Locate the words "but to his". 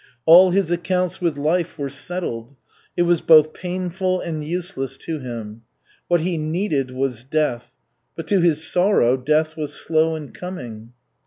8.15-8.65